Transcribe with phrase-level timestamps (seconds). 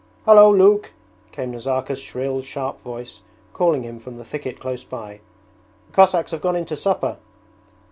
[0.25, 0.93] 'Hallo, Luke!'
[1.31, 3.21] came Nazarka's shrill, sharp voice
[3.53, 5.19] calling him from the thicket close by.
[5.89, 7.17] 'The Cossacks have gone in to supper.'